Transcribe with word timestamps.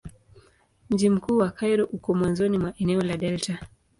Mji 0.89 1.09
mkuu 1.09 1.37
wa 1.37 1.49
Kairo 1.51 1.85
uko 1.85 2.13
mwanzoni 2.13 2.57
mwa 2.57 2.73
eneo 2.79 3.01
la 3.01 3.17
delta. 3.17 3.59